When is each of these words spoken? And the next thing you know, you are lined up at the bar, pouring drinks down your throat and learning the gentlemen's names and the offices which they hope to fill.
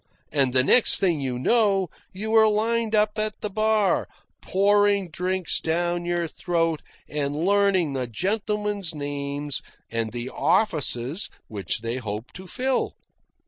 And 0.31 0.51
the 0.51 0.63
next 0.63 0.99
thing 0.99 1.21
you 1.21 1.37
know, 1.37 1.89
you 2.11 2.33
are 2.33 2.47
lined 2.47 2.95
up 2.95 3.19
at 3.19 3.39
the 3.41 3.51
bar, 3.51 4.07
pouring 4.41 5.11
drinks 5.11 5.59
down 5.61 6.05
your 6.05 6.27
throat 6.27 6.81
and 7.07 7.45
learning 7.45 7.93
the 7.93 8.07
gentlemen's 8.07 8.95
names 8.95 9.61
and 9.91 10.11
the 10.11 10.31
offices 10.31 11.29
which 11.47 11.81
they 11.81 11.97
hope 11.97 12.31
to 12.33 12.47
fill. 12.47 12.95